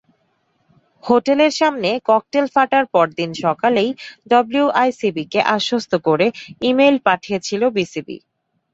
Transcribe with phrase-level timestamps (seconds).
[1.03, 3.89] হোটেলের সামনে ককটেল ফাটার পরদিন সকালেই
[4.31, 6.27] ডব্লুআইসিবিকে আশ্বস্ত করে
[6.61, 8.17] ই-মেইল পাঠিয়েছিল বিসিবি।